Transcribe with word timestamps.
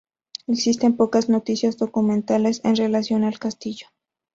Existen 0.47 0.97
pocas 0.97 1.29
noticias 1.29 1.77
documentales 1.77 2.61
en 2.63 2.75
relación 2.75 3.23
al 3.23 3.37
castillo. 3.37 3.85